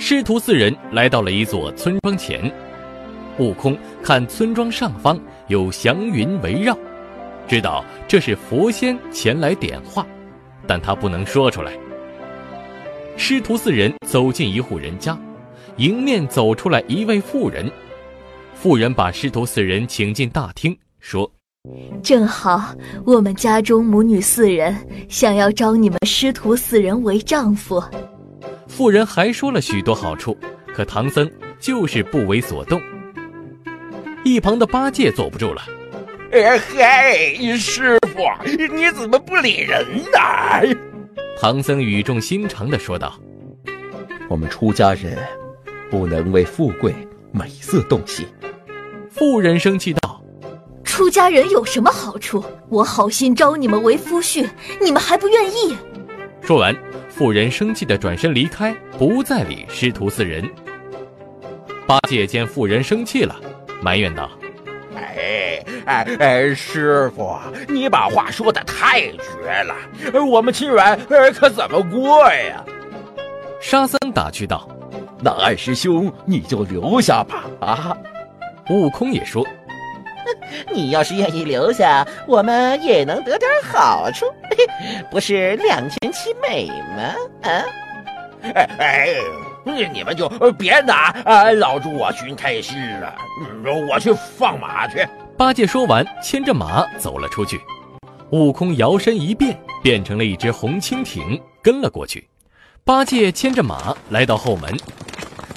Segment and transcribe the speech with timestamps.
[0.00, 2.50] 师徒四人来到了一座村庄前。
[3.38, 5.18] 悟空看村庄上方
[5.48, 6.78] 有祥云围绕，
[7.48, 10.06] 知道这是佛仙前来点化，
[10.68, 11.72] 但他不能说出来。
[13.16, 15.18] 师徒四人走进一户人家，
[15.78, 17.68] 迎面走出来一位妇人。
[18.54, 21.28] 妇人把师徒四人请进大厅，说
[22.04, 22.72] ：“正好
[23.04, 24.76] 我们家中母女四人
[25.08, 27.82] 想要招你们师徒四人为丈夫。”
[28.78, 30.38] 妇人还说了许多好处，
[30.72, 31.28] 可唐僧
[31.58, 32.80] 就是不为所动。
[34.24, 35.62] 一旁的八戒坐不住了
[36.30, 38.20] ：“哎嗨，师傅，
[38.72, 40.76] 你怎么不理人呢？”
[41.42, 43.18] 唐僧语重心长地说道
[44.30, 45.18] ：“我们出家人
[45.90, 46.94] 不能为富贵
[47.32, 48.24] 美色动心。”
[49.10, 50.22] 妇人生气道
[50.84, 52.44] ：“出家人有什么好处？
[52.68, 54.48] 我好心招你们为夫婿，
[54.80, 55.76] 你们还不愿意？”
[56.48, 56.74] 说完，
[57.10, 60.42] 妇人生气的转身离开，不再理师徒四人。
[61.86, 63.36] 八戒见妇人生气了，
[63.82, 64.30] 埋怨道
[64.96, 70.98] ：“哎哎哎，师傅，你把话说的太绝了，我们亲缘
[71.34, 72.64] 可怎么过呀？”
[73.60, 74.66] 沙僧打趣道
[75.20, 77.94] ：“那二师兄你就留下吧。”啊！
[78.70, 79.46] 悟空也说
[80.72, 84.26] ：“你要是愿意留下，我们也能得点好处，
[85.10, 87.14] 不是两全其美吗？”
[87.48, 87.64] 啊！
[88.54, 89.08] 哎哎，
[89.64, 93.14] 你们就别拿啊老猪我寻开心了，
[93.90, 95.06] 我去放马去。
[95.36, 97.60] 八戒说完，牵着马走了出去。
[98.30, 102.28] 悟空摇身一变，变成了一只红蜻蜓，跟了过去。
[102.84, 104.76] 八戒牵着马来到后门，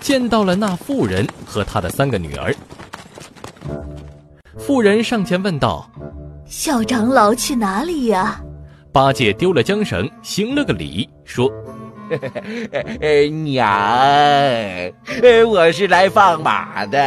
[0.00, 2.54] 见到了那妇人和她的三个女儿。
[4.58, 5.90] 妇人上前问道
[6.46, 8.40] ：“小长老去哪里呀？”
[8.92, 11.50] 八戒丢了缰绳，行了个礼，说
[13.44, 13.64] ：“娘，
[15.48, 16.98] 我是来放马的。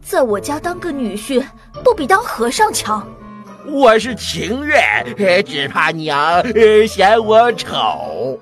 [0.00, 1.44] 在我家当个女婿，
[1.84, 3.04] 不比当和尚强。
[3.66, 5.04] 我是情愿，
[5.44, 6.42] 只怕娘
[6.86, 8.38] 嫌我丑。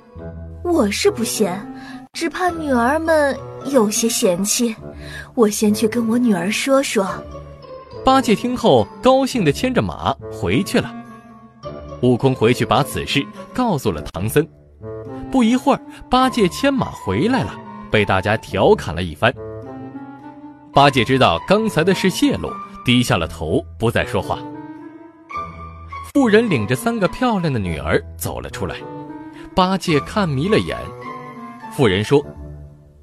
[0.63, 1.59] 我是不嫌，
[2.13, 3.35] 只怕女儿们
[3.67, 4.77] 有些嫌弃。
[5.35, 7.09] 我先去跟我女儿说说。”
[8.05, 10.93] 八戒听后，高兴地牵着马回去了。
[12.03, 13.25] 悟空回去把此事
[13.55, 14.47] 告诉了唐僧。
[15.31, 15.81] 不一会儿，
[16.11, 17.55] 八戒牵马回来了，
[17.91, 19.33] 被大家调侃了一番。
[20.73, 22.51] 八戒知道刚才的事泄露，
[22.85, 24.39] 低下了头，不再说话。
[26.13, 28.77] 妇人领着三个漂亮的女儿走了出来，
[29.55, 30.77] 八戒看迷了眼。
[31.73, 32.25] 妇人说：“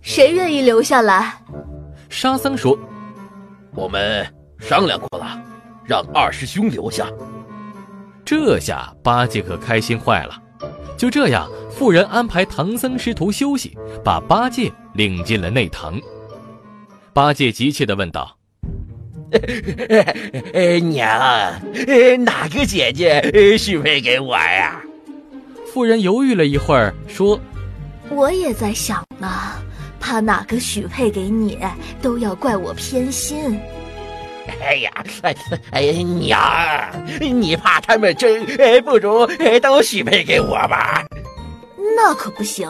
[0.02, 1.34] 谁愿意留下来？”
[2.10, 2.78] 沙僧说
[3.76, 4.28] ：“我们。”
[4.60, 5.40] 商量过了，
[5.86, 7.08] 让二师兄留下。
[8.26, 10.42] 这下八戒可开心坏了。
[10.98, 16.00] 就这样，妇人安排唐僧师徒休息，把八戒领进了内堂。
[17.14, 18.36] 八戒急切地问道
[20.92, 21.54] ：“娘，
[22.26, 24.82] 哪个姐姐许配给我呀？”
[25.72, 27.40] 妇人犹豫了一会儿，说
[28.10, 29.30] ：“我也在想呢，
[30.00, 31.60] 怕哪个许配给你，
[32.02, 33.60] 都要怪我偏心。”
[34.62, 34.92] 哎呀，
[35.22, 35.36] 哎
[35.72, 38.46] 哎呀，娘，你怕他们争，
[38.84, 39.28] 不如
[39.62, 41.06] 都许配给我吧。
[41.96, 42.70] 那可不行，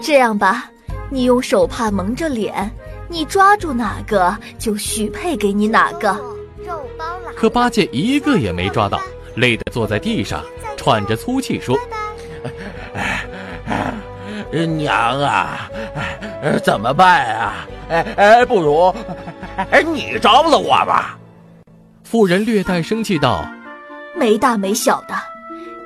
[0.00, 0.70] 这样吧，
[1.10, 2.70] 你用手帕蒙着脸，
[3.08, 6.18] 你抓住哪个就许配给你哪个。
[7.34, 9.00] 可八戒一个也没抓到，
[9.36, 10.44] 累得坐在地上，
[10.76, 11.76] 喘着粗气说
[14.76, 15.70] ：“娘啊，
[16.62, 17.66] 怎么办啊？
[17.88, 18.94] 哎哎，不如……”
[19.56, 21.18] 哎，你招了我吧！
[22.04, 23.44] 妇人略带生气道
[24.16, 25.14] ：“没大没小的，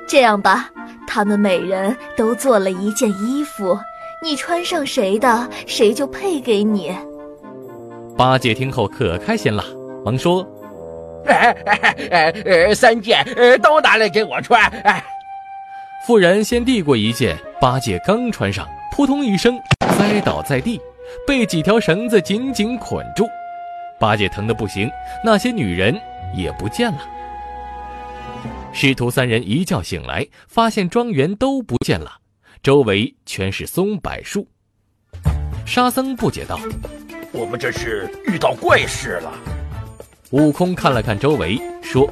[0.07, 0.69] 这样吧，
[1.05, 3.77] 他们每人都做了一件衣服，
[4.23, 6.95] 你穿上谁的，谁就配给你。”
[8.17, 9.63] 八戒听后可开心了，
[10.03, 10.45] 忙说
[11.27, 13.25] ：“哎哎哎，三件
[13.61, 15.03] 都拿来给我穿！”哎，
[16.05, 19.59] 妇人先递过一件，八戒刚穿上，扑通一声
[19.97, 20.79] 栽倒在地，
[21.27, 23.27] 被几条绳子紧紧捆住。
[23.99, 24.89] 八戒疼得不行，
[25.23, 25.99] 那些女人
[26.35, 26.99] 也不见了。
[28.73, 32.11] 师徒三人一觉醒来，发现庄园都不见了，
[32.61, 34.47] 周围全是松柏树。
[35.65, 36.59] 沙僧不解道
[37.33, 39.33] ：“我们这是遇到怪事了。”
[40.31, 42.07] 悟空看了看周围，说：“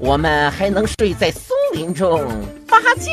[0.00, 2.26] 我们还能睡在松林中，
[2.66, 3.10] 八戒，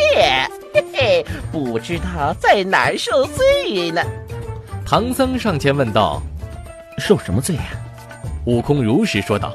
[0.74, 4.02] 嘿嘿，不知道在哪儿受罪呢。”
[4.86, 6.22] 唐僧上前问道
[6.98, 7.64] ：“受什么罪呀？”
[8.46, 9.54] 悟空如实说道：“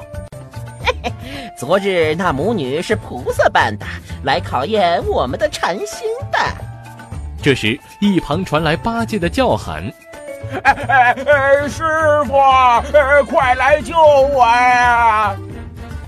[0.81, 1.11] 嘿嘿，
[1.57, 3.85] 昨日那母女是菩萨扮的，
[4.23, 6.39] 来考验我们的禅心的。”
[7.43, 9.83] 这时，一旁传来八戒的叫喊
[10.63, 11.83] ：“哎哎哎，师
[12.25, 12.33] 傅，
[13.25, 15.35] 快来救我呀！”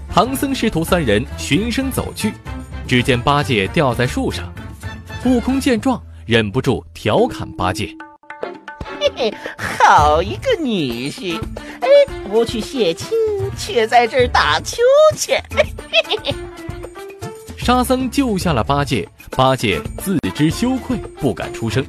[0.10, 2.34] 唐僧师徒三人循声走去，
[2.88, 4.46] 只见八戒吊在树上。
[5.26, 7.90] 悟空见状，忍不住调侃八戒
[9.00, 11.40] ：“嘿嘿，好一个女婿！
[12.30, 13.10] 哎，不去谢亲，
[13.58, 14.78] 却在这儿打秋
[15.18, 16.36] 千。”嘿嘿嘿。
[17.58, 21.84] 沙僧救下了八戒，八戒自知羞愧，不敢出声，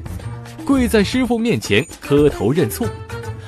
[0.64, 2.88] 跪在师傅面前磕头认错，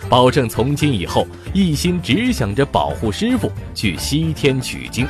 [0.09, 5.09] 保证从今以后一心只想着保护师傅去西天取经。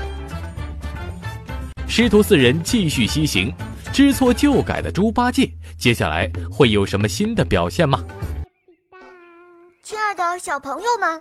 [1.88, 3.52] 师徒四人继续西行，
[3.92, 8.04] 知错就改的猪八戒，接下来会有什么新的表现吗？
[9.82, 11.20] 亲爱的小朋友们，